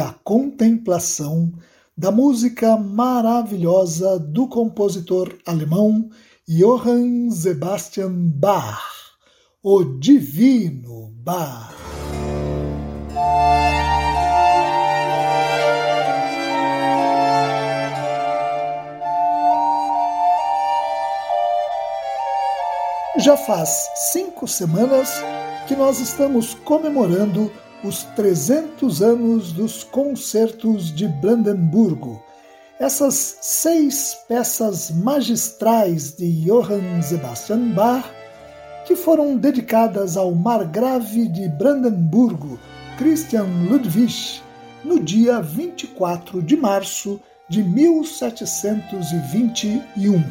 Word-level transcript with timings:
a 0.00 0.12
contemplação 0.24 1.52
da 1.96 2.10
música 2.10 2.76
maravilhosa 2.76 4.18
do 4.18 4.48
compositor 4.48 5.36
alemão 5.46 6.08
Johann 6.48 7.30
Sebastian 7.30 8.12
Bach, 8.12 8.82
o 9.62 9.84
Divino 9.84 11.10
Bach. 11.16 11.74
Já 23.18 23.36
faz 23.36 23.88
cinco 24.12 24.48
semanas 24.48 25.10
que 25.68 25.76
nós 25.76 26.00
estamos 26.00 26.54
comemorando 26.54 27.50
os 27.84 28.02
300 28.16 29.02
anos 29.02 29.52
dos 29.52 29.84
concertos 29.84 30.90
de 30.94 31.06
Brandemburgo. 31.06 32.22
Essas 32.80 33.36
seis 33.42 34.16
peças 34.26 34.90
magistrais 34.90 36.16
de 36.16 36.46
Johann 36.46 37.02
Sebastian 37.02 37.72
Bach, 37.72 38.06
que 38.86 38.96
foram 38.96 39.36
dedicadas 39.36 40.16
ao 40.16 40.34
margrave 40.34 41.28
de 41.28 41.46
Brandemburgo, 41.50 42.58
Christian 42.96 43.44
Ludwig, 43.68 44.40
no 44.82 44.98
dia 44.98 45.42
24 45.42 46.42
de 46.42 46.56
março 46.56 47.20
de 47.48 47.62
1721. 47.62 50.24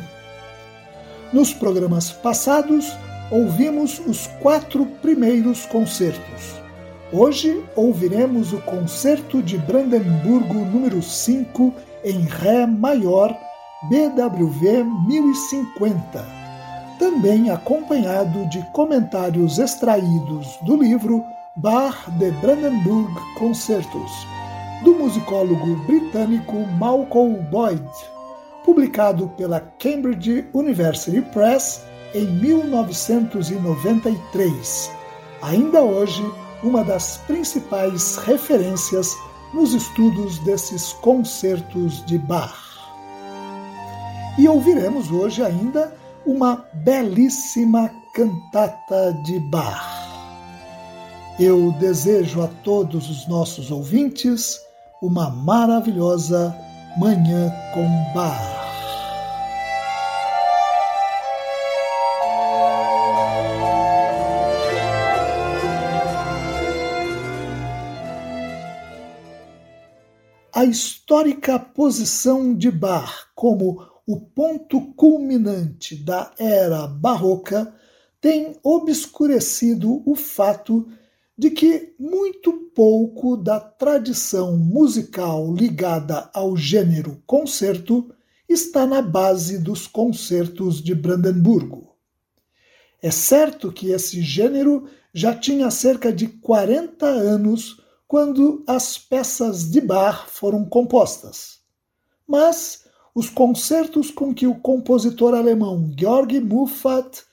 Nos 1.31 1.54
programas 1.54 2.12
passados, 2.12 2.92
ouvimos 3.31 4.00
os 4.00 4.26
quatro 4.42 4.85
primeiros 5.02 5.66
concertos. 5.68 6.62
Hoje 7.16 7.63
ouviremos 7.75 8.53
o 8.53 8.62
Concerto 8.62 9.44
de 9.44 9.59
Brandemburgo 9.59 10.66
número 10.66 11.00
5 11.00 11.72
em 12.03 12.22
Ré 12.22 12.66
maior, 12.66 13.38
BWV 13.84 14.84
1050, 15.07 16.25
também 16.97 17.52
acompanhado 17.52 18.50
de 18.50 18.63
comentários 18.72 19.59
extraídos 19.59 20.57
do 20.63 20.75
livro 20.75 21.23
Bach 21.56 22.09
de 22.18 22.31
Brandenburg 22.31 23.13
Concertos, 23.38 24.12
do 24.84 24.96
musicólogo 24.96 25.75
britânico 25.85 26.66
Malcolm 26.79 27.35
Boyd, 27.52 27.88
publicado 28.66 29.28
pela 29.38 29.59
Cambridge 29.78 30.47
University 30.52 31.22
Press 31.22 31.79
em 32.16 32.25
1993. 32.25 34.90
Ainda 35.44 35.81
hoje, 35.81 36.23
uma 36.63 36.84
das 36.84 37.18
principais 37.18 38.16
referências 38.18 39.16
nos 39.53 39.74
estudos 39.74 40.40
desses 40.40 40.94
concertos 40.94 42.03
de 42.06 42.18
Bach. 42.18 42.56
E 44.38 44.47
ouviremos 44.47 45.12
hoje 45.12 45.44
ainda 45.44 45.96
uma 46.25 46.66
belíssima 46.73 47.91
cantata 48.16 49.13
de 49.23 49.40
Bach. 49.40 50.03
Eu 51.40 51.72
desejo 51.73 52.41
a 52.41 52.47
todos 52.63 53.09
os 53.09 53.28
nossos 53.28 53.69
ouvintes 53.72 54.59
uma 55.02 55.29
maravilhosa 55.29 56.56
Manhã 56.97 57.52
com 57.73 58.13
Bach. 58.13 58.62
A 70.63 70.66
histórica 70.66 71.59
posição 71.59 72.56
de 72.56 72.72
Bach 72.72 73.28
como 73.35 73.85
o 74.07 74.18
ponto 74.18 74.94
culminante 74.94 75.94
da 75.94 76.31
era 76.40 76.88
barroca 76.88 77.75
tem 78.22 78.57
obscurecido 78.63 80.02
o 80.09 80.16
fato 80.16 80.88
de 81.38 81.50
que 81.50 81.94
muito 82.00 82.53
pouco 82.73 83.35
da 83.35 83.59
tradição 83.59 84.56
musical 84.56 85.53
ligada 85.53 86.29
ao 86.34 86.56
gênero 86.56 87.22
concerto 87.28 88.16
está 88.47 88.88
na 88.88 89.02
base 89.02 89.57
dos 89.57 89.85
concertos 89.85 90.81
de 90.81 90.96
Brandemburgo. 90.96 91.94
É 93.02 93.12
certo 93.12 93.69
que 93.69 93.91
esse 93.91 94.22
gênero 94.22 94.88
já 95.13 95.35
tinha 95.35 95.69
cerca 95.69 96.09
de 96.09 96.28
40 96.28 97.06
anos 97.06 97.83
quando 98.13 98.63
as 98.68 98.96
peças 98.96 99.72
de 99.72 99.81
Bach 99.81 100.28
foram 100.28 100.63
compostas. 100.66 101.62
Mas 102.28 102.84
os 103.16 103.28
concertos 103.28 104.12
com 104.12 104.31
que 104.31 104.46
o 104.46 104.53
compositor 104.53 105.34
alemão 105.34 105.91
Georg 105.97 106.40
Muffat 106.40 107.23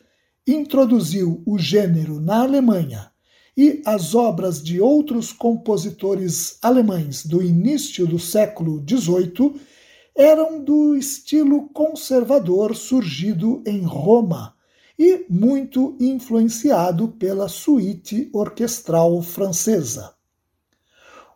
introduziu 0.46 1.42
o 1.44 1.58
gênero 1.58 2.18
na 2.18 2.44
Alemanha 2.44 3.12
e 3.54 3.82
as 3.84 4.14
obras 4.14 4.62
de 4.62 4.80
outros 4.80 5.34
compositores 5.34 6.56
alemães 6.62 7.26
do 7.26 7.42
início 7.42 8.06
do 8.06 8.18
século 8.18 8.82
XVIII 8.88 9.60
eram 10.16 10.64
do 10.64 10.96
estilo 10.96 11.68
conservador 11.74 12.74
surgido 12.74 13.62
em 13.66 13.82
Roma 13.82 14.54
e 14.98 15.26
muito 15.28 15.94
influenciado 16.00 17.08
pela 17.08 17.50
suíte 17.50 18.30
orquestral 18.32 19.20
francesa. 19.20 20.18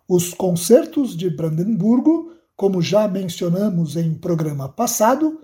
Os 0.09 0.35
concertos 0.35 1.17
de 1.17 1.31
Brandemburgo, 1.31 2.33
como 2.55 2.83
já 2.83 3.09
mencionamos 3.09 3.97
em 3.97 4.13
programa 4.15 4.69
passado, 4.69 5.41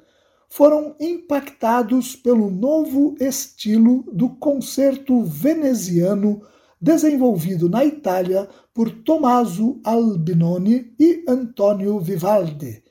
foram 0.50 0.94
impactados 1.00 2.14
pelo 2.14 2.50
novo 2.50 3.14
estilo 3.18 4.04
do 4.12 4.28
concerto 4.30 5.24
veneziano 5.24 6.42
desenvolvido 6.78 7.70
na 7.70 7.84
Itália 7.84 8.48
por 8.74 8.90
Tommaso 8.90 9.80
Albinoni 9.82 10.92
e 10.98 11.24
Antonio 11.26 11.98
Vivaldi, 11.98 12.82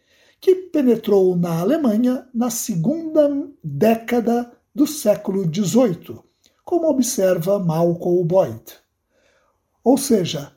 que 0.42 0.56
penetrou 0.56 1.36
na 1.36 1.60
Alemanha 1.60 2.28
na 2.34 2.50
segunda 2.50 3.30
década 3.64 4.52
do 4.74 4.88
século 4.88 5.44
XVIII, 5.44 6.18
como 6.66 6.90
observa 6.90 7.60
Malcolm 7.60 8.24
Boyd. 8.26 8.64
Ou 9.84 9.98
seja, 9.98 10.52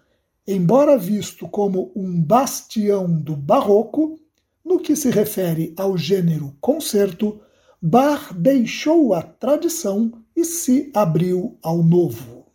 embora 0.47 0.99
visto 0.99 1.49
como 1.49 1.93
um 1.95 2.21
bastião 2.23 3.07
do 3.09 3.37
barroco, 3.37 4.19
no 4.65 4.79
que 4.79 4.95
se 4.95 5.11
refere 5.11 5.75
ao 5.77 5.97
gênero 5.97 6.57
concerto, 6.61 7.41
Bach 7.81 8.33
deixou 8.33 9.13
a 9.13 9.23
tradição 9.23 10.13
e 10.37 10.45
se 10.45 10.91
abriu 10.95 11.59
ao 11.63 11.83
novo. 11.83 12.47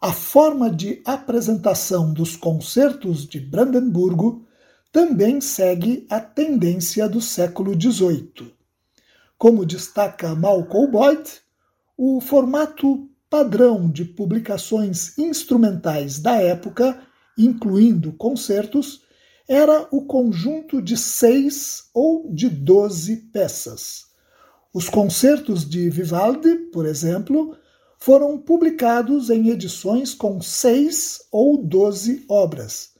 A 0.00 0.12
forma 0.12 0.70
de 0.70 1.02
apresentação 1.04 2.12
dos 2.12 2.36
concertos 2.36 3.26
de 3.26 3.40
Brandemburgo 3.40 4.46
também 4.92 5.40
segue 5.40 6.06
a 6.08 6.20
tendência 6.20 7.08
do 7.08 7.20
século 7.20 7.78
XVIII. 7.78 8.54
Como 9.36 9.66
destaca 9.66 10.34
Malcolm 10.34 10.90
Boyd, 10.90 11.28
o 11.96 12.20
formato 12.20 13.07
padrão 13.30 13.90
de 13.90 14.04
publicações 14.04 15.16
instrumentais 15.18 16.18
da 16.18 16.40
época, 16.40 17.00
incluindo 17.36 18.12
concertos, 18.12 19.02
era 19.46 19.86
o 19.90 20.02
conjunto 20.04 20.82
de 20.82 20.96
seis 20.96 21.84
ou 21.94 22.30
de 22.32 22.48
doze 22.48 23.16
peças. 23.32 24.06
Os 24.74 24.88
concertos 24.88 25.68
de 25.68 25.88
Vivaldi, 25.88 26.54
por 26.72 26.84
exemplo, 26.84 27.56
foram 27.98 28.38
publicados 28.38 29.30
em 29.30 29.48
edições 29.48 30.14
com 30.14 30.40
seis 30.40 31.20
ou 31.32 31.62
doze 31.62 32.24
obras, 32.28 32.90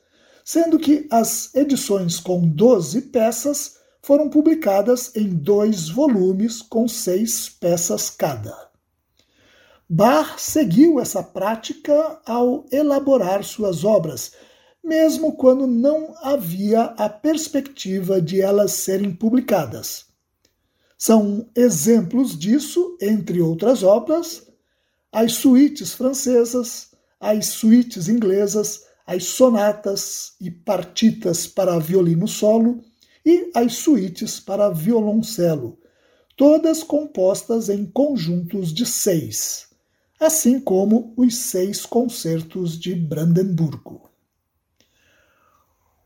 sendo 0.44 0.78
que 0.78 1.06
as 1.10 1.54
edições 1.54 2.18
com 2.18 2.48
doze 2.48 3.02
peças 3.02 3.76
foram 4.02 4.30
publicadas 4.30 5.14
em 5.14 5.28
dois 5.28 5.88
volumes 5.88 6.62
com 6.62 6.88
seis 6.88 7.48
peças 7.48 8.08
cada. 8.08 8.67
Bach 9.90 10.38
seguiu 10.38 11.00
essa 11.00 11.22
prática 11.22 12.20
ao 12.26 12.66
elaborar 12.70 13.42
suas 13.42 13.84
obras, 13.84 14.32
mesmo 14.84 15.32
quando 15.32 15.66
não 15.66 16.14
havia 16.20 16.82
a 16.82 17.08
perspectiva 17.08 18.20
de 18.20 18.38
elas 18.38 18.72
serem 18.72 19.10
publicadas. 19.14 20.04
São 20.98 21.48
exemplos 21.56 22.38
disso, 22.38 22.98
entre 23.00 23.40
outras 23.40 23.82
obras, 23.82 24.46
as 25.10 25.32
suítes 25.32 25.94
francesas, 25.94 26.90
as 27.18 27.46
suítes 27.46 28.08
inglesas, 28.08 28.84
as 29.06 29.24
sonatas 29.24 30.34
e 30.38 30.50
partitas 30.50 31.46
para 31.46 31.78
violino 31.78 32.28
solo 32.28 32.84
e 33.24 33.50
as 33.54 33.76
suítes 33.76 34.38
para 34.38 34.68
violoncelo, 34.68 35.78
todas 36.36 36.82
compostas 36.82 37.70
em 37.70 37.86
conjuntos 37.86 38.70
de 38.70 38.84
seis 38.84 39.67
assim 40.18 40.58
como 40.60 41.12
os 41.16 41.36
seis 41.36 41.86
concertos 41.86 42.78
de 42.78 42.94
Brandemburgo. 42.94 44.08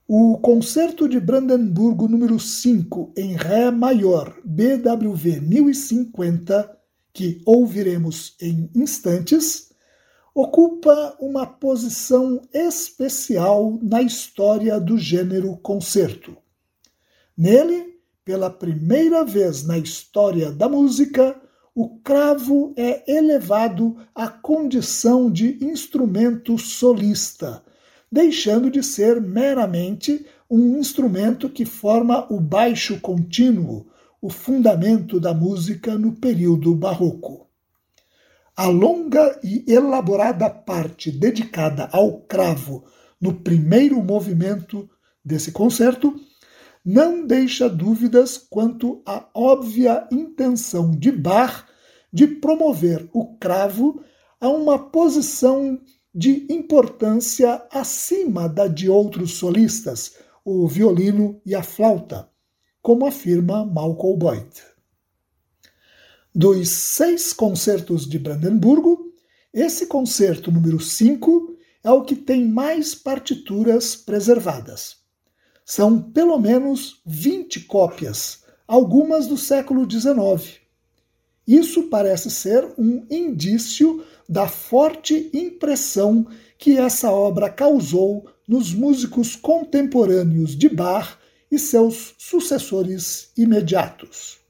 O 0.07 0.37
Concerto 0.39 1.09
de 1.09 1.19
Brandemburgo 1.19 2.07
número 2.07 2.39
5 2.39 3.15
em 3.17 3.35
Ré 3.35 3.71
maior, 3.71 4.37
BWV 4.45 5.41
1050, 5.41 6.79
que 7.15 7.41
ouviremos 7.47 8.37
em 8.39 8.71
instantes, 8.75 9.71
ocupa 10.35 11.17
uma 11.19 11.47
posição 11.47 12.43
especial 12.53 13.79
na 13.83 14.03
história 14.03 14.79
do 14.79 14.99
gênero 14.99 15.57
concerto. 15.59 16.37
Nele, 17.37 17.99
pela 18.25 18.51
primeira 18.51 19.25
vez 19.25 19.63
na 19.63 19.79
história 19.79 20.53
da 20.53 20.69
música, 20.69 21.41
o 21.75 21.99
cravo 22.01 22.75
é 22.77 23.11
elevado 23.11 23.97
à 24.15 24.29
condição 24.29 25.31
de 25.31 25.65
instrumento 25.65 26.59
solista, 26.59 27.63
deixando 28.11 28.71
de 28.71 28.83
ser 28.83 29.21
meramente 29.21 30.27
um 30.51 30.79
instrumento 30.79 31.49
que 31.49 31.65
forma 31.65 32.27
o 32.31 32.39
baixo 32.39 33.01
contínuo, 33.01 33.87
o 34.21 34.29
fundamento 34.29 35.19
da 35.19 35.33
música 35.33 35.97
no 35.97 36.13
período 36.13 36.75
barroco. 36.75 37.47
A 38.55 38.67
longa 38.67 39.41
e 39.43 39.65
elaborada 39.67 40.51
parte 40.51 41.11
dedicada 41.11 41.89
ao 41.91 42.21
cravo 42.21 42.85
no 43.19 43.33
primeiro 43.33 44.03
movimento 44.03 44.89
desse 45.25 45.53
concerto 45.53 46.15
não 46.85 47.27
deixa 47.27 47.69
dúvidas 47.69 48.37
quanto 48.37 49.03
à 49.07 49.29
óbvia 49.35 50.07
intenção 50.11 50.91
de 50.91 51.13
Bach 51.13 51.65
de 52.13 52.27
promover 52.27 53.09
o 53.13 53.37
cravo 53.37 54.03
a 54.41 54.49
uma 54.49 54.79
posição 54.79 55.81
de 56.15 56.47
importância 56.53 57.65
acima 57.71 58.49
da 58.49 58.67
de 58.67 58.89
outros 58.89 59.35
solistas, 59.35 60.17
o 60.45 60.67
violino 60.67 61.41
e 61.47 61.55
a 61.55 61.63
flauta, 61.63 62.29
como 62.83 63.07
afirma 63.07 63.65
Malcolm 63.65 64.19
Boyd. 64.19 64.51
Dos 66.35 66.69
seis 66.69 67.33
concertos 67.33 68.09
de 68.09 68.19
Brandemburgo, 68.19 69.13
esse 69.55 69.87
concerto 69.87 70.51
número 70.51 70.81
5 70.81 71.57
é 71.85 71.91
o 71.91 72.03
que 72.03 72.17
tem 72.17 72.47
mais 72.47 72.95
partituras 72.95 73.95
preservadas. 73.95 75.02
São 75.65 76.01
pelo 76.01 76.39
menos 76.39 77.01
20 77.07 77.61
cópias, 77.61 78.43
algumas 78.67 79.27
do 79.27 79.37
século 79.37 79.89
XIX. 79.89 80.61
Isso 81.47 81.85
parece 81.85 82.31
ser 82.31 82.73
um 82.79 83.07
indício 83.11 84.05
da 84.29 84.49
forte 84.49 85.31
impressão 85.33 86.27
que 86.57 86.79
essa 86.79 87.11
obra 87.11 87.51
causou 87.51 88.29
nos 88.47 88.73
músicos 88.73 89.37
contemporâneos 89.37 90.57
de 90.57 90.69
Bach 90.69 91.19
e 91.51 91.59
seus 91.59 92.15
sucessores 92.19 93.31
imediatos. 93.37 94.41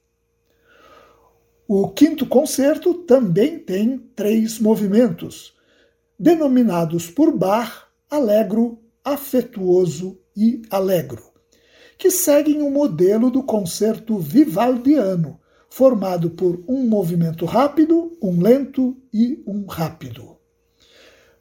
O 1.67 1.89
quinto 1.89 2.27
concerto 2.27 2.95
também 2.95 3.59
tem 3.59 3.99
três 4.15 4.59
movimentos, 4.59 5.55
denominados 6.19 7.11
por 7.11 7.37
Bach 7.37 7.89
Allegro, 8.11 8.79
Afetuoso 9.05 10.22
e 10.37 10.63
Allegro, 10.71 11.23
que 11.99 12.11
seguem 12.11 12.63
o 12.63 12.71
modelo 12.71 13.31
do 13.31 13.43
concerto 13.43 14.19
vivaldiano, 14.19 15.41
formado 15.69 16.31
por 16.31 16.63
um 16.69 16.87
movimento 16.87 17.45
rápido, 17.45 18.17
um 18.23 18.41
lento 18.41 18.97
e 19.13 19.43
um 19.47 19.65
rápido. 19.67 20.37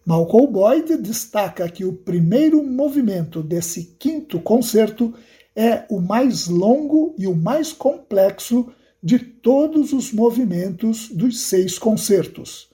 Malcolm 0.05 0.51
Boyd 0.51 0.97
destaca 0.97 1.69
que 1.69 1.85
o 1.85 1.93
primeiro 1.93 2.63
movimento 2.63 3.43
desse 3.43 3.95
quinto 3.99 4.39
concerto 4.39 5.13
é 5.55 5.85
o 5.89 5.99
mais 5.99 6.47
longo 6.47 7.13
e 7.17 7.27
o 7.27 7.35
mais 7.35 7.71
complexo 7.73 8.71
de 9.03 9.19
todos 9.19 9.93
os 9.93 10.11
movimentos 10.11 11.09
dos 11.09 11.41
seis 11.41 11.77
concertos. 11.77 12.70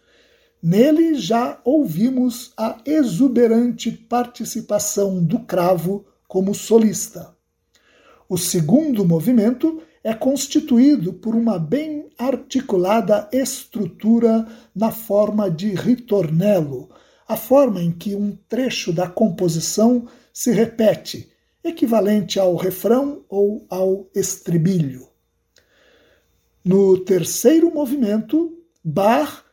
Nele 0.62 1.16
já 1.16 1.60
ouvimos 1.64 2.52
a 2.58 2.78
exuberante 2.86 3.92
participação 3.92 5.24
do 5.24 5.40
cravo 5.40 6.06
como 6.28 6.56
solista. 6.56 7.36
O 8.28 8.38
segundo 8.38 9.06
movimento 9.06 9.82
é 10.04 10.14
constituído 10.14 11.14
por 11.14 11.36
uma 11.36 11.60
bem 11.60 12.10
articulada 12.18 13.30
estrutura 13.32 14.48
na 14.76 14.92
forma 14.92 15.50
de 15.50 15.70
ritornello, 15.70 16.90
a 17.28 17.38
forma 17.38 17.82
em 17.82 17.92
que 17.92 18.16
um 18.16 18.36
trecho 18.50 18.92
da 18.92 19.08
composição 19.08 20.08
se 20.34 20.52
repete, 20.52 21.30
equivalente 21.64 22.40
ao 22.40 22.56
refrão 22.56 23.24
ou 23.30 23.66
ao 23.70 24.10
estribilho. 24.16 25.08
No 26.64 26.98
terceiro 26.98 27.74
movimento, 27.74 28.58
Bach 28.84 29.44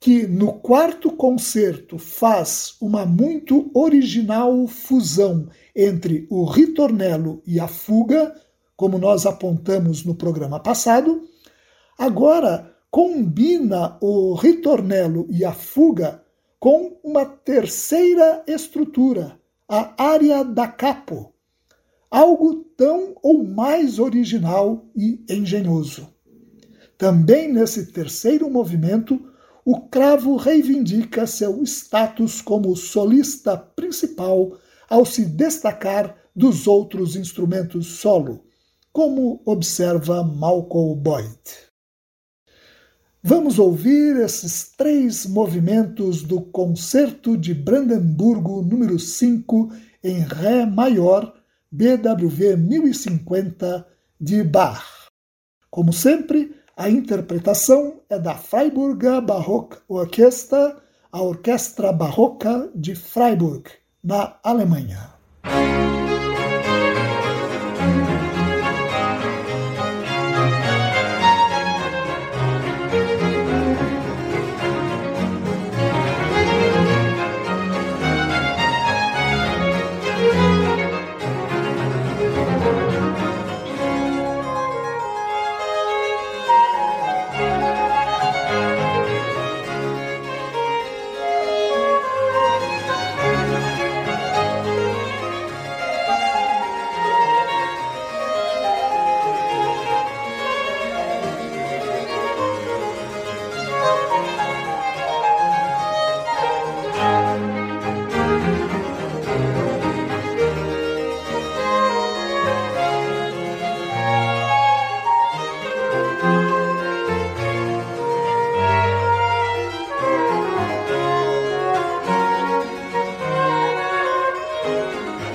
que 0.00 0.26
no 0.26 0.52
quarto 0.52 1.10
concerto 1.10 1.98
faz 1.98 2.76
uma 2.80 3.04
muito 3.04 3.70
original 3.74 4.66
fusão 4.66 5.48
entre 5.74 6.26
o 6.30 6.44
ritornelo 6.44 7.42
e 7.44 7.58
a 7.58 7.66
fuga, 7.66 8.34
como 8.76 8.98
nós 8.98 9.26
apontamos 9.26 10.04
no 10.04 10.14
programa 10.14 10.60
passado, 10.60 11.22
agora 11.98 12.74
combina 12.90 13.98
o 14.00 14.34
ritornelo 14.34 15.26
e 15.30 15.44
a 15.44 15.52
fuga 15.52 16.22
com 16.60 16.98
uma 17.02 17.24
terceira 17.26 18.42
estrutura, 18.46 19.38
a 19.68 20.02
área 20.02 20.44
da 20.44 20.68
capo, 20.68 21.32
algo 22.10 22.64
tão 22.76 23.14
ou 23.22 23.44
mais 23.44 23.98
original 23.98 24.86
e 24.96 25.24
engenhoso. 25.28 26.08
Também 26.96 27.52
nesse 27.52 27.92
terceiro 27.92 28.48
movimento, 28.50 29.20
o 29.70 29.80
cravo 29.80 30.36
reivindica 30.36 31.26
seu 31.26 31.62
status 31.62 32.40
como 32.40 32.74
solista 32.74 33.54
principal 33.54 34.56
ao 34.88 35.04
se 35.04 35.26
destacar 35.26 36.16
dos 36.34 36.66
outros 36.66 37.14
instrumentos 37.14 37.86
solo, 37.98 38.46
como 38.90 39.42
observa 39.44 40.24
Malcolm 40.24 40.98
Boyd. 40.98 41.38
Vamos 43.22 43.58
ouvir 43.58 44.16
esses 44.16 44.72
três 44.74 45.26
movimentos 45.26 46.22
do 46.22 46.40
Concerto 46.40 47.36
de 47.36 47.52
Brandemburgo 47.52 48.62
número 48.62 48.98
5 48.98 49.70
em 50.02 50.20
Ré 50.20 50.64
maior, 50.64 51.34
BWV 51.70 52.56
1050 52.56 53.86
de 54.18 54.42
Bach. 54.42 55.10
Como 55.70 55.92
sempre, 55.92 56.57
a 56.78 56.88
interpretação 56.88 58.00
é 58.08 58.20
da 58.20 58.36
Freiburger 58.36 59.20
Baroque 59.20 59.78
Orchestra, 59.88 60.76
a 61.10 61.20
Orquestra 61.20 61.92
Barroca 61.92 62.70
de 62.72 62.94
Freiburg, 62.94 63.64
na 64.02 64.36
Alemanha. 64.44 65.12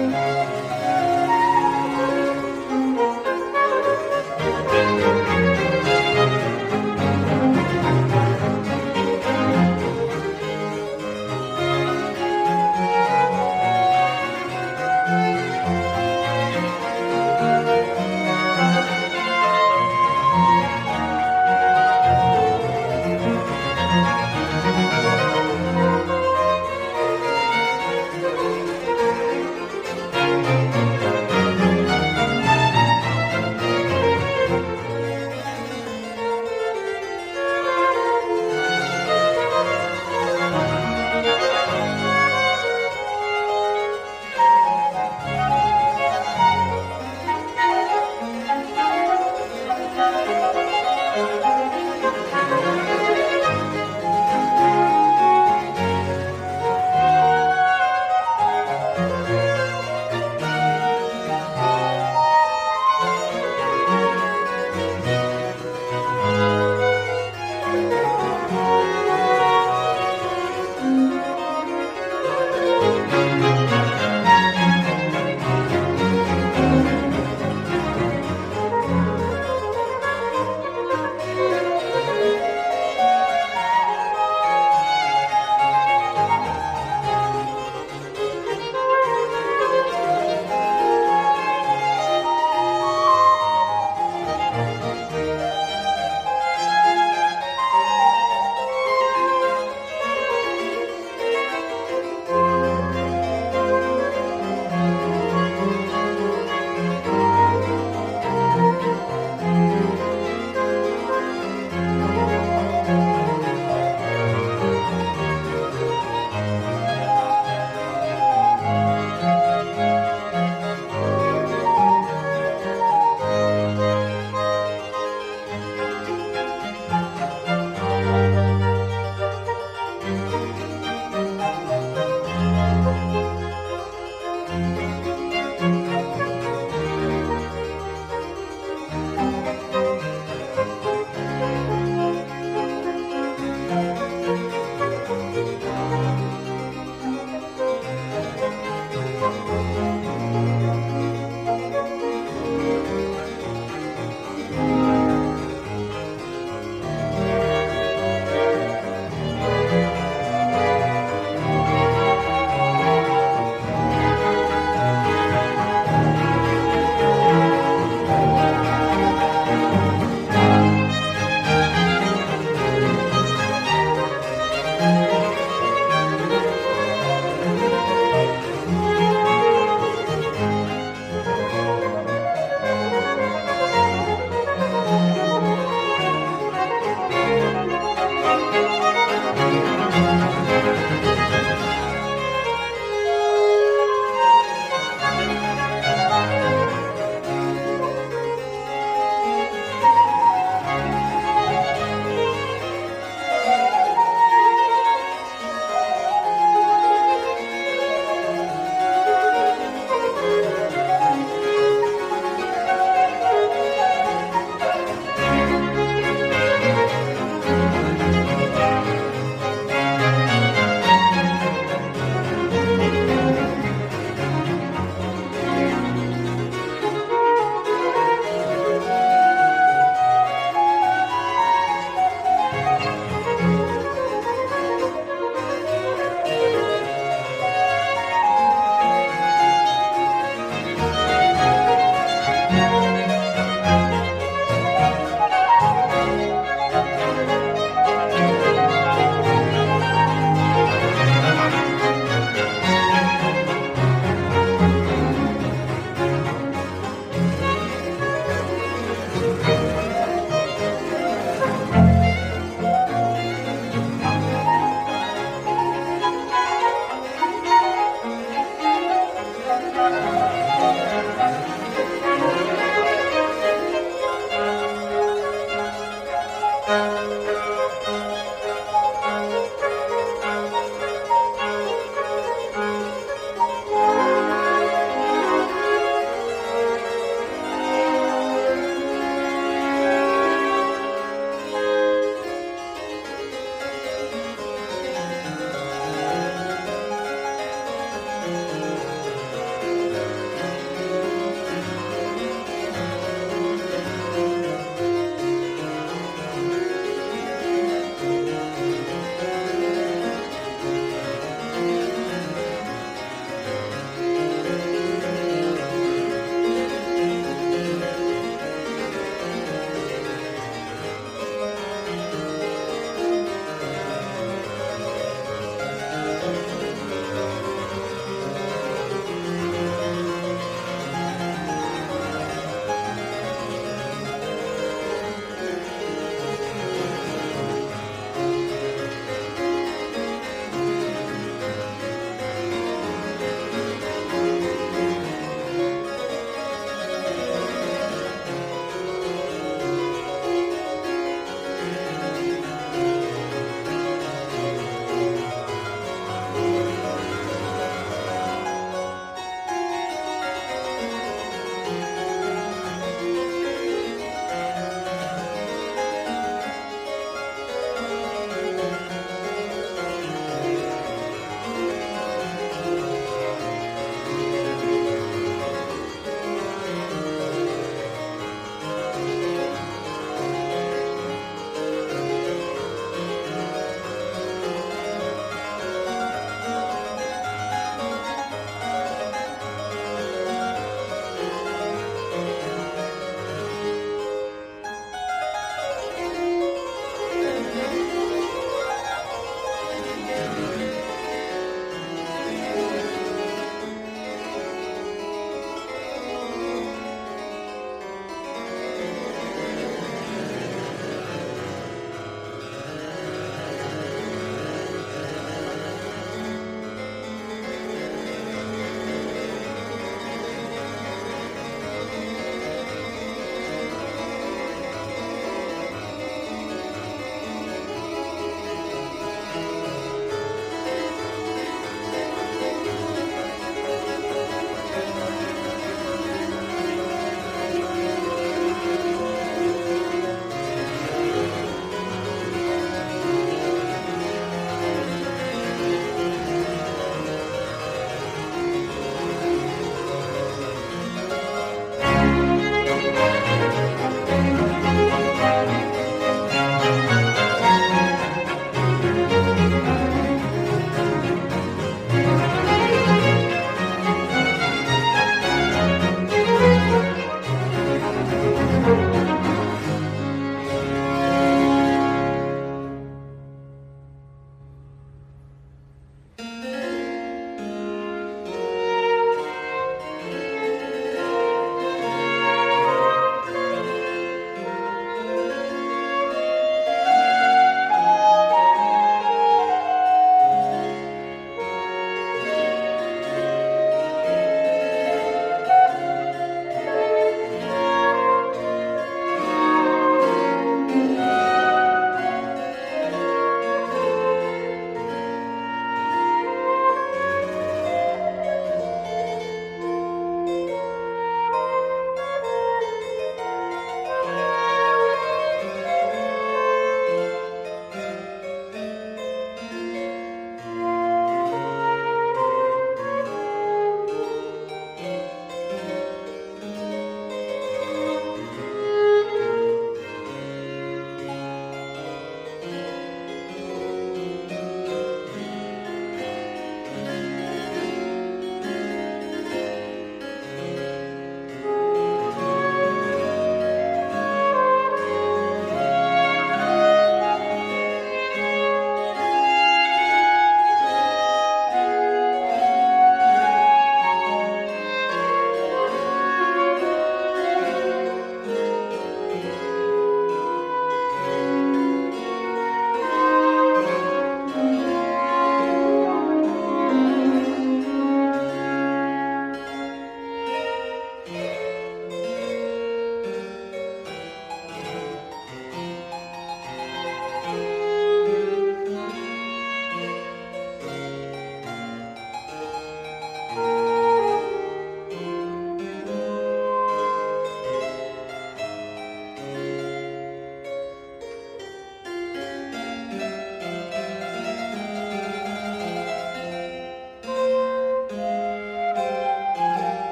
Música 0.00 0.59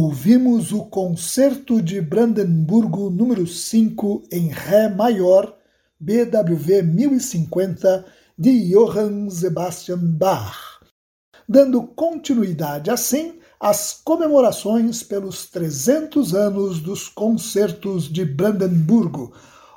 Ouvimos 0.00 0.70
o 0.70 0.84
Concerto 0.84 1.82
de 1.82 2.00
Brandenburgo 2.00 3.10
número 3.10 3.48
5 3.48 4.28
em 4.30 4.46
Ré 4.46 4.88
maior, 4.88 5.56
BWV 5.98 6.82
1050, 6.82 8.06
de 8.38 8.70
Johann 8.70 9.28
Sebastian 9.28 9.98
Bach, 9.98 10.78
dando 11.48 11.82
continuidade 11.82 12.92
assim 12.92 13.40
às 13.58 14.00
comemorações 14.04 15.02
pelos 15.02 15.46
300 15.46 16.32
anos 16.32 16.78
dos 16.78 17.08
Concertos 17.08 18.04
de 18.04 18.24
Brandenburgo, 18.24 19.32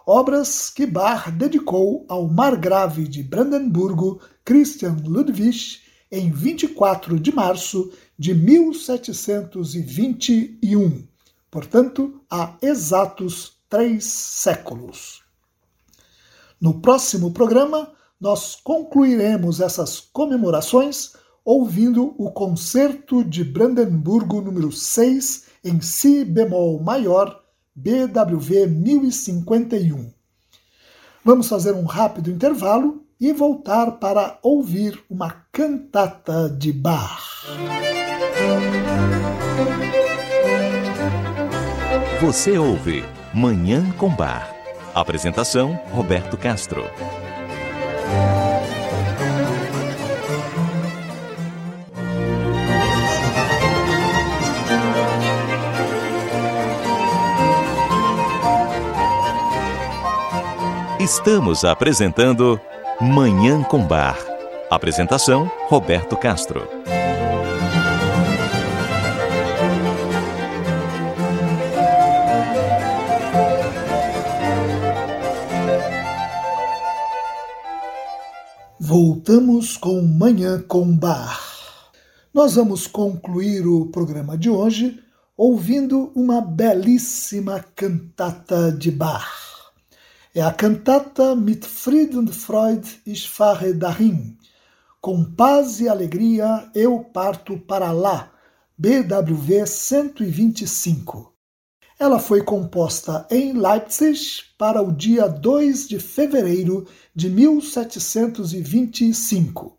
obras 0.06 0.70
que 0.70 0.86
Bach 0.86 1.32
dedicou 1.32 2.06
ao 2.08 2.28
margrave 2.28 3.08
de 3.08 3.24
Brandenburgo, 3.24 4.22
Christian 4.46 4.98
Ludwig, 5.04 5.81
em 6.12 6.30
24 6.30 7.18
de 7.20 7.34
março 7.34 7.92
de 8.18 8.34
1721, 8.34 11.08
portanto, 11.50 12.22
há 12.30 12.58
exatos 12.62 13.54
três 13.70 14.04
séculos. 14.04 15.24
No 16.60 16.82
próximo 16.82 17.32
programa, 17.32 17.94
nós 18.20 18.56
concluiremos 18.56 19.62
essas 19.62 20.00
comemorações 20.00 21.14
ouvindo 21.44 22.14
o 22.18 22.30
Concerto 22.30 23.24
de 23.24 23.44
Brandemburgo 23.44 24.42
número 24.42 24.72
6 24.72 25.46
em 25.64 25.82
Si 25.82 26.24
bemol 26.24 26.80
maior, 26.80 27.42
BWV 27.74 28.68
1051. 28.68 30.12
Vamos 31.24 31.48
fazer 31.48 31.74
um 31.74 31.86
rápido 31.86 32.30
intervalo 32.30 33.04
e 33.22 33.32
voltar 33.32 33.92
para 34.00 34.40
ouvir 34.42 35.00
uma 35.08 35.46
cantata 35.52 36.50
de 36.50 36.74
Bach. 36.74 37.46
Você 42.20 42.58
ouve 42.58 43.06
Manhã 43.32 43.92
com 43.92 44.10
Bar. 44.10 44.52
Apresentação: 44.96 45.80
Roberto 45.92 46.36
Castro. 46.36 46.84
Estamos 61.00 61.66
apresentando 61.66 62.60
Manhã 63.02 63.64
com 63.64 63.84
Bar. 63.84 64.16
Apresentação: 64.70 65.52
Roberto 65.68 66.16
Castro. 66.16 66.68
Voltamos 78.80 79.78
com 79.78 80.00
Manhã 80.04 80.64
com 80.68 80.86
Bar. 80.96 81.42
Nós 82.32 82.54
vamos 82.54 82.86
concluir 82.86 83.66
o 83.66 83.88
programa 83.88 84.38
de 84.38 84.48
hoje 84.48 85.00
ouvindo 85.36 86.12
uma 86.16 86.40
belíssima 86.40 87.66
cantata 87.76 88.72
de 88.72 88.92
Bach. 88.92 89.51
É 90.34 90.42
a 90.42 90.54
cantata 90.54 91.36
Mit 91.36 91.66
Frieden 91.66 92.20
und 92.20 92.34
Freude 92.34 92.88
ich 93.06 93.30
fahre 93.30 93.74
dahin. 93.74 94.38
Com 95.02 95.26
paz 95.26 95.82
e 95.82 95.90
alegria 95.90 96.72
eu 96.74 97.04
parto 97.04 97.58
para 97.58 97.92
lá. 97.92 98.32
BWV 98.78 99.68
125. 99.68 101.34
Ela 102.00 102.18
foi 102.18 102.46
composta 102.46 103.28
em 103.30 103.52
Leipzig 103.52 104.44
para 104.58 104.82
o 104.82 104.94
dia 104.94 105.28
2 105.28 105.90
de 105.90 106.00
fevereiro 106.00 106.88
de 107.14 107.30
1725, 107.30 109.78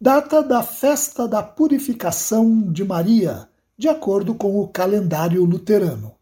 data 0.00 0.42
da 0.42 0.64
festa 0.64 1.28
da 1.28 1.44
purificação 1.44 2.72
de 2.72 2.82
Maria, 2.82 3.48
de 3.78 3.88
acordo 3.88 4.34
com 4.34 4.58
o 4.58 4.66
calendário 4.66 5.44
luterano. 5.44 6.13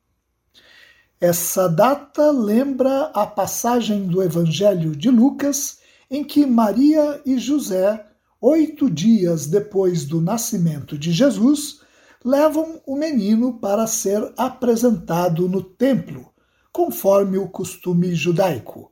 Essa 1.22 1.68
data 1.68 2.32
lembra 2.32 3.12
a 3.14 3.24
passagem 3.24 4.08
do 4.08 4.20
Evangelho 4.20 4.90
de 4.96 5.08
Lucas, 5.08 5.78
em 6.10 6.24
que 6.24 6.44
Maria 6.44 7.22
e 7.24 7.38
José, 7.38 8.04
oito 8.40 8.90
dias 8.90 9.46
depois 9.46 10.04
do 10.04 10.20
nascimento 10.20 10.98
de 10.98 11.12
Jesus, 11.12 11.78
levam 12.24 12.80
o 12.84 12.96
menino 12.96 13.60
para 13.60 13.86
ser 13.86 14.32
apresentado 14.36 15.48
no 15.48 15.62
templo, 15.62 16.28
conforme 16.72 17.38
o 17.38 17.48
costume 17.48 18.16
judaico. 18.16 18.90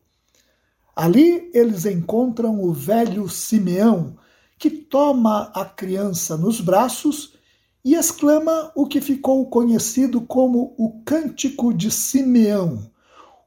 Ali 0.95 1.51
eles 1.53 1.85
encontram 1.85 2.63
o 2.63 2.73
velho 2.73 3.29
Simeão, 3.29 4.17
que 4.57 4.71
toma 4.71 5.51
a 5.53 5.65
criança 5.65 6.37
nos 6.37 6.61
braços 6.61 7.40
e 7.85 7.95
exclama 7.95 8.71
o 8.75 8.87
que 8.87 9.01
ficou 9.01 9.49
conhecido 9.49 10.21
como 10.21 10.75
o 10.79 11.03
Cântico 11.05 11.73
de 11.73 11.91
Simeão, 11.91 12.91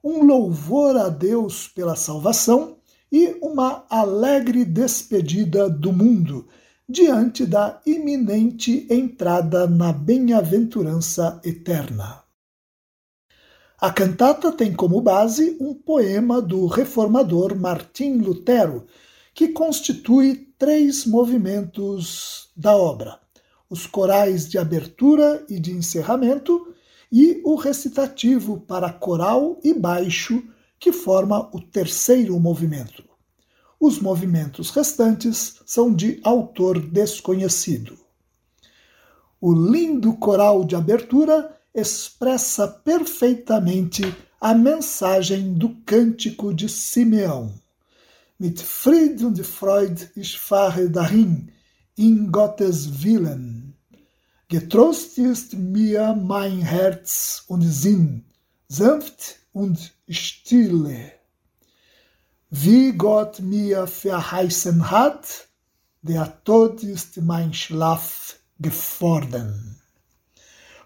um 0.03 0.23
louvor 0.23 0.97
a 0.97 1.09
Deus 1.09 1.67
pela 1.67 1.95
salvação 1.95 2.77
e 3.11 3.37
uma 3.41 3.85
alegre 3.89 4.65
despedida 4.65 5.69
do 5.69 5.93
mundo 5.93 6.47
diante 6.89 7.45
da 7.45 7.79
iminente 7.85 8.85
entrada 8.89 9.67
na 9.67 9.93
bem-aventurança 9.93 11.39
eterna. 11.43 12.23
A 13.79 13.91
cantata 13.91 14.51
tem 14.51 14.73
como 14.73 15.01
base 15.01 15.57
um 15.59 15.73
poema 15.73 16.41
do 16.41 16.67
reformador 16.67 17.55
Martim 17.55 18.17
Lutero, 18.17 18.85
que 19.33 19.49
constitui 19.49 20.53
três 20.57 21.05
movimentos 21.05 22.49
da 22.55 22.75
obra: 22.77 23.19
os 23.73 23.87
corais 23.87 24.47
de 24.47 24.59
abertura 24.59 25.43
e 25.49 25.59
de 25.59 25.71
encerramento 25.71 26.75
e 27.11 27.41
o 27.43 27.55
recitativo 27.55 28.61
para 28.61 28.93
coral 28.93 29.59
e 29.63 29.73
baixo, 29.73 30.43
que 30.79 30.91
forma 30.91 31.49
o 31.51 31.59
terceiro 31.59 32.39
movimento. 32.39 33.03
Os 33.79 33.99
movimentos 33.99 34.69
restantes 34.69 35.59
são 35.65 35.91
de 35.91 36.21
autor 36.23 36.79
desconhecido. 36.79 37.97
O 39.41 39.51
lindo 39.51 40.13
coral 40.17 40.63
de 40.63 40.75
abertura 40.75 41.57
expressa 41.73 42.67
perfeitamente 42.67 44.03
a 44.39 44.53
mensagem 44.53 45.55
do 45.55 45.69
cântico 45.83 46.53
de 46.53 46.69
Simeão. 46.69 47.51
Mit 48.39 48.61
Fried 48.61 49.25
und 49.25 49.43
Freude 49.43 50.11
ich 50.15 50.37
fahre 50.39 50.87
dahin, 50.87 51.47
in 51.95 52.31
Gottes 52.31 53.03
Willen. 53.03 53.62
Getrost 54.53 55.17
ist 55.17 55.55
mir 55.55 56.13
mein 56.13 56.61
Herz 56.61 57.43
und 57.47 57.63
Sinn, 57.63 58.23
sanft 58.67 59.39
und 59.51 59.95
stille. 60.07 61.11
Wie 62.51 62.91
Gott 62.91 63.39
mir 63.39 63.87
verheißen 63.87 64.91
hat, 64.91 65.47
der 66.03 66.43
Tod 66.43 66.83
ist 66.83 67.17
mein 67.17 67.51
Schlaf 67.51 68.35
geworden. 68.59 69.81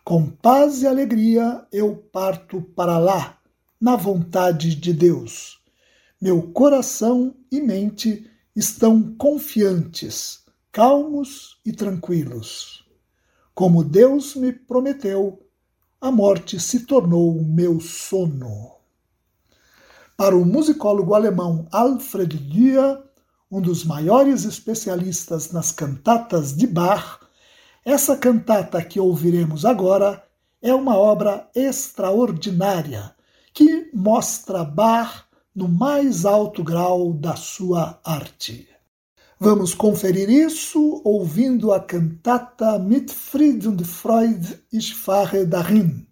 Com 0.05 0.31
paz 0.41 0.81
e 0.83 0.87
alegria 0.87 1.67
eu 1.69 1.93
parto 1.97 2.61
para 2.61 2.97
lá, 2.97 3.37
na 3.81 3.97
vontade 3.97 4.75
de 4.75 4.93
Deus. 4.93 5.59
Meu 6.21 6.41
coração 6.53 7.35
e 7.51 7.59
mente 7.59 8.31
estão 8.55 9.13
confiantes, 9.17 10.45
calmos 10.71 11.59
e 11.65 11.73
tranquilos. 11.73 12.86
Como 13.57 13.83
Deus 13.83 14.35
me 14.35 14.53
prometeu, 14.53 15.41
a 15.99 16.11
morte 16.11 16.59
se 16.59 16.81
tornou 16.81 17.43
meu 17.43 17.79
sono. 17.79 18.75
Para 20.15 20.37
o 20.37 20.45
musicólogo 20.45 21.15
alemão 21.15 21.67
Alfred 21.71 22.37
Dürer, 22.37 23.01
um 23.49 23.59
dos 23.59 23.83
maiores 23.83 24.45
especialistas 24.45 25.51
nas 25.51 25.71
cantatas 25.71 26.55
de 26.55 26.67
Bach, 26.67 27.21
essa 27.83 28.15
cantata 28.15 28.79
que 28.85 28.99
ouviremos 28.99 29.65
agora 29.65 30.23
é 30.61 30.71
uma 30.71 30.95
obra 30.95 31.49
extraordinária 31.55 33.11
que 33.55 33.89
mostra 33.91 34.63
Bach 34.63 35.23
no 35.55 35.67
mais 35.67 36.25
alto 36.25 36.63
grau 36.63 37.11
da 37.11 37.35
sua 37.35 37.99
arte. 38.03 38.69
Vamos 39.39 39.75
conferir 39.75 40.31
isso 40.31 40.99
ouvindo 41.03 41.71
a 41.71 41.79
cantata 41.79 42.79
Mit 42.79 43.11
Fried 43.11 43.67
und 43.67 43.83
Freude 43.85 44.59
ich 44.73 44.95
fahre 44.95 45.45
dahin, 45.45 46.07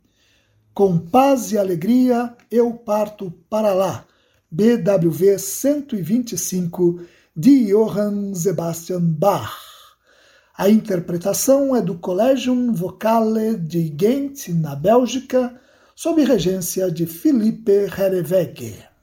com 0.76 1.00
paz 1.00 1.52
e 1.52 1.58
alegria 1.58 2.36
eu 2.52 2.72
parto 2.74 3.34
para 3.50 3.74
lá. 3.74 4.06
BWV 4.52 5.39
125 5.39 7.00
de 7.36 7.72
Johann 7.72 8.36
Sebastian 8.36 9.02
Bach. 9.02 9.58
A 10.56 10.70
interpretação 10.70 11.76
é 11.76 11.82
do 11.82 11.95
Collegium 11.97 12.74
Vocale 12.74 13.58
de 13.58 13.89
Ghent, 13.89 14.50
na 14.50 14.76
Bélgica, 14.76 15.60
sob 15.95 16.24
regência 16.24 16.91
de 16.91 17.08
Philippe 17.08 17.72
Herreweghe. 17.72 18.95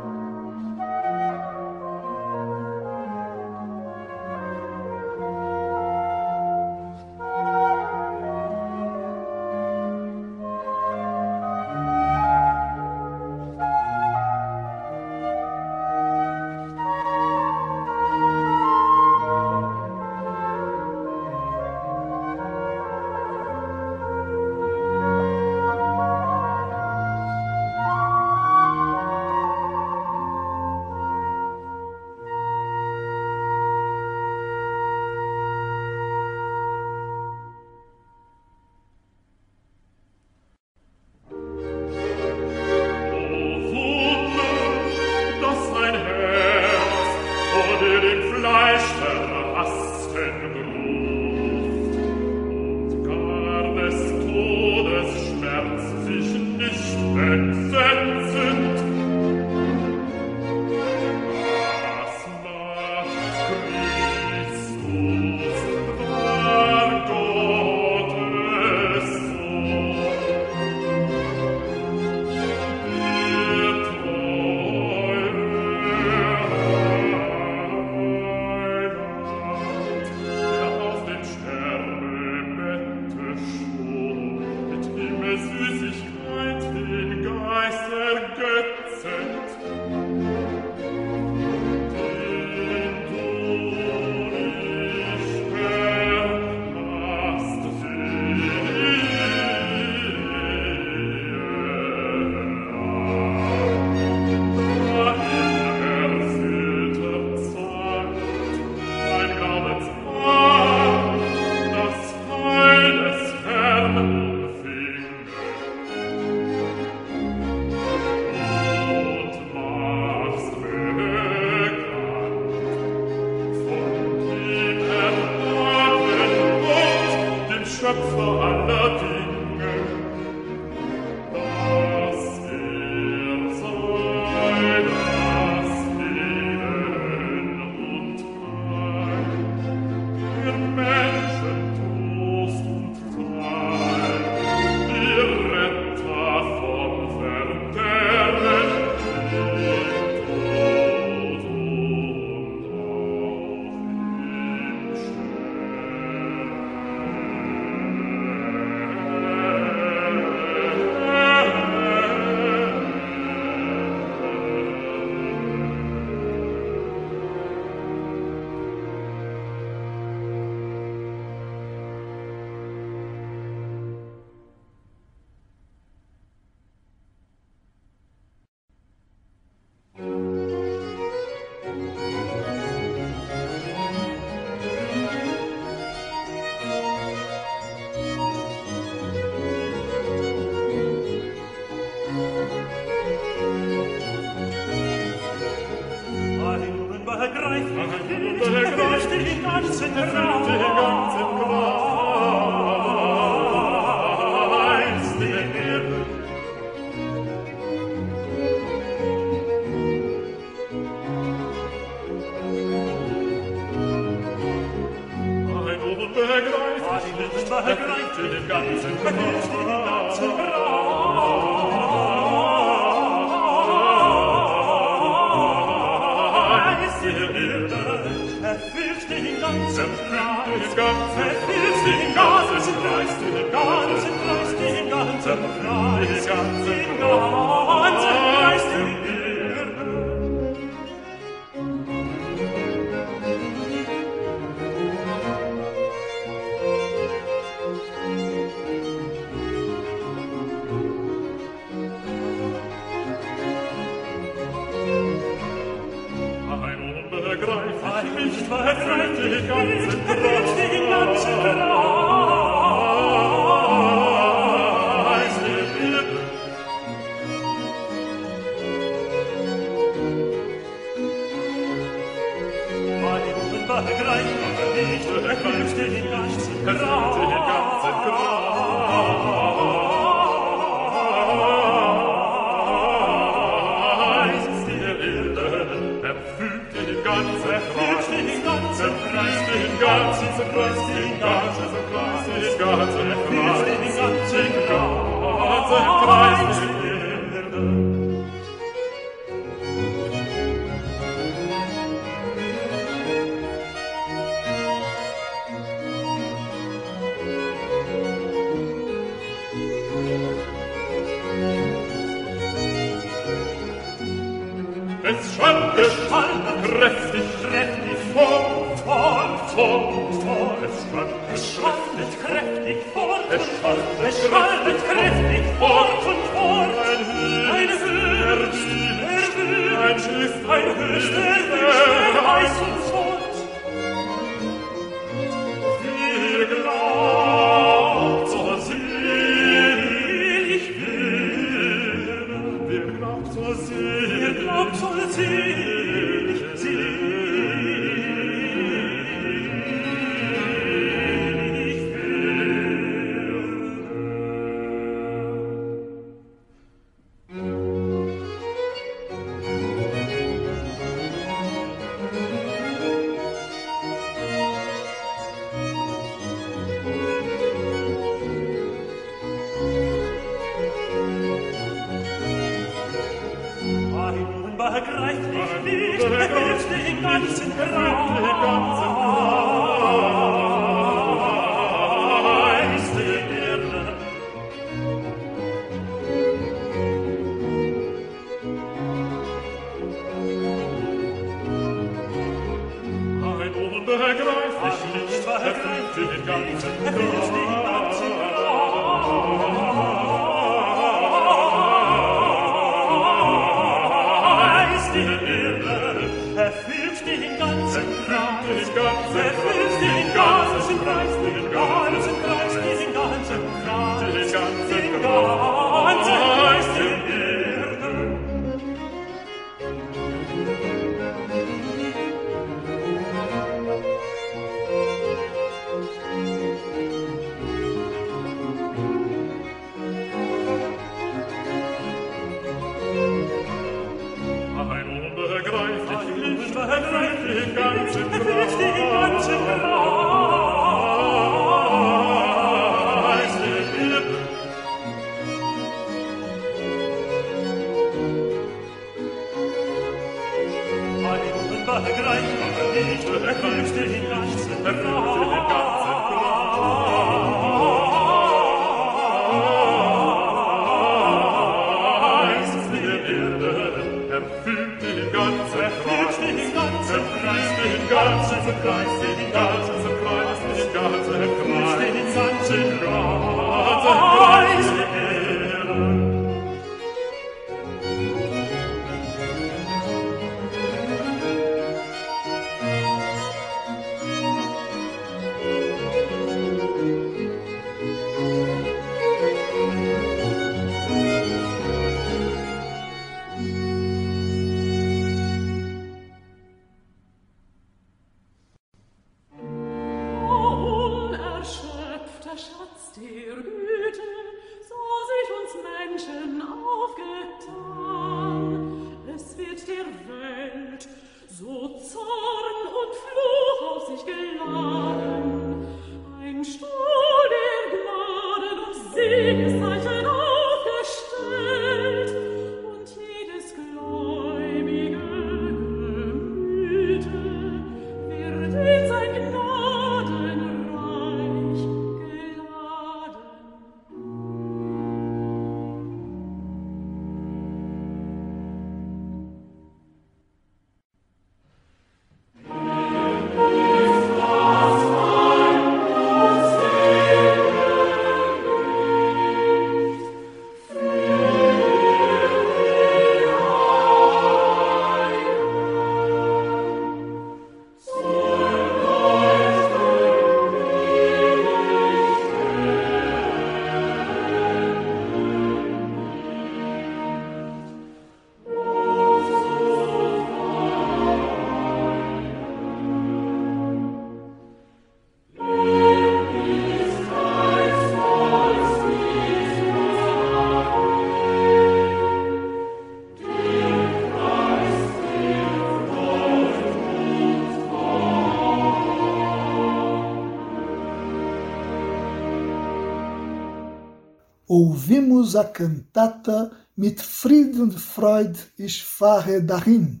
A 595.34 595.44
cantata 595.44 596.50
Mit 596.76 597.00
Frieden 597.00 597.62
und 597.62 597.80
Freude 597.80 598.38
ich 598.56 598.84
fahre 598.84 599.42
dahin. 599.42 600.00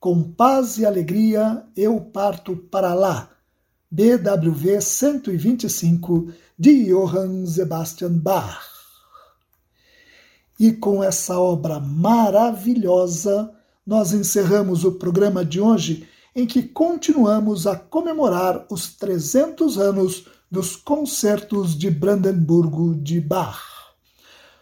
Com 0.00 0.32
paz 0.32 0.76
e 0.76 0.84
alegria 0.84 1.64
eu 1.76 2.00
parto 2.00 2.56
para 2.56 2.92
lá. 2.92 3.30
BWV 3.88 4.80
125 4.80 6.32
de 6.58 6.86
Johann 6.86 7.46
Sebastian 7.46 8.18
Bach. 8.18 8.58
E 10.58 10.72
com 10.72 11.04
essa 11.04 11.38
obra 11.38 11.78
maravilhosa, 11.78 13.54
nós 13.86 14.12
encerramos 14.12 14.84
o 14.84 14.92
programa 14.92 15.44
de 15.44 15.60
hoje 15.60 16.08
em 16.34 16.46
que 16.46 16.64
continuamos 16.64 17.64
a 17.64 17.76
comemorar 17.76 18.66
os 18.68 18.88
300 18.96 19.78
anos 19.78 20.26
dos 20.50 20.74
concertos 20.74 21.78
de 21.78 21.90
Brandemburgo 21.90 22.96
de 22.96 23.20
Bach. 23.20 23.77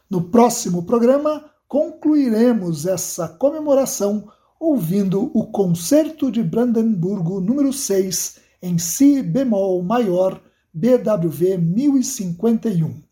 No 0.09 0.22
próximo 0.22 0.84
programa, 0.84 1.50
concluiremos 1.66 2.86
essa 2.86 3.28
comemoração 3.28 4.30
ouvindo 4.61 5.32
o 5.34 5.46
Concerto 5.46 6.30
de 6.30 6.44
Brandemburgo 6.44 7.40
número 7.40 7.72
6 7.72 8.38
em 8.62 8.78
Si 8.78 9.20
bemol 9.20 9.82
maior, 9.82 10.40
BWV 10.72 11.59
1051. 11.59 13.02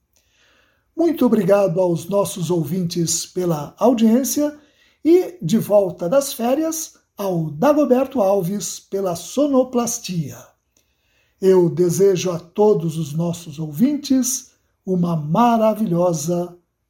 Muito 0.96 1.26
obrigado 1.26 1.80
aos 1.80 2.08
nossos 2.08 2.48
ouvintes 2.48 3.26
pela 3.26 3.74
audiência 3.76 4.56
e, 5.04 5.36
de 5.42 5.58
volta 5.58 6.08
das 6.08 6.32
férias, 6.32 6.94
ao 7.16 7.50
Dagoberto 7.50 8.22
Alves 8.22 8.78
pela 8.78 9.16
sonoplastia. 9.16 10.38
Eu 11.40 11.68
desejo 11.68 12.30
a 12.30 12.38
todos 12.38 12.96
os 12.96 13.12
nossos 13.12 13.58
ouvintes 13.58 14.52
uma 14.86 15.16
maravilhosa 15.16 16.56